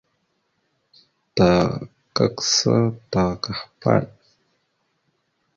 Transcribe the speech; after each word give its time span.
Ta 1.35 1.49
kagsa 2.15 2.75
ta 3.11 3.23
kahpaɗ. 3.43 4.03